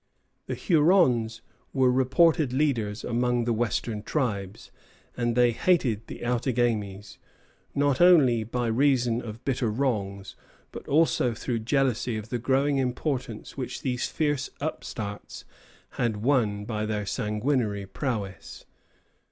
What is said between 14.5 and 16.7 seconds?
upstarts had won